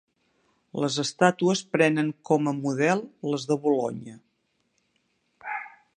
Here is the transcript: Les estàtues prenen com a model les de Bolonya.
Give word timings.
Les 0.83 0.95
estàtues 1.03 1.61
prenen 1.75 2.09
com 2.31 2.51
a 2.53 2.55
model 2.63 3.05
les 3.35 3.47
de 3.53 3.59
Bolonya. 3.67 4.19